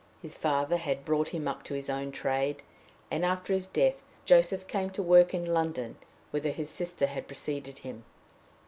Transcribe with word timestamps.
His 0.19 0.33
father 0.35 0.77
had 0.77 1.05
brought 1.05 1.29
him 1.29 1.47
up 1.47 1.61
to 1.65 1.75
his 1.75 1.87
own 1.87 2.11
trade, 2.11 2.63
and, 3.11 3.23
after 3.23 3.53
his 3.53 3.67
death, 3.67 4.03
Joseph 4.25 4.65
came 4.65 4.89
to 4.89 5.03
work 5.03 5.31
in 5.31 5.45
London, 5.53 5.95
whither 6.31 6.49
his 6.49 6.71
sister 6.71 7.05
had 7.05 7.27
preceded 7.27 7.77
him. 7.77 8.03